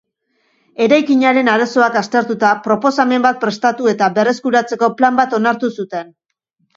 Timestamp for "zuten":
5.77-6.11